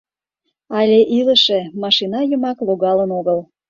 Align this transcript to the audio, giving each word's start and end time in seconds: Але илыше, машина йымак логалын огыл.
Але 0.79 0.99
илыше, 1.17 1.59
машина 1.83 2.19
йымак 2.29 2.57
логалын 2.67 3.09
огыл. 3.19 3.39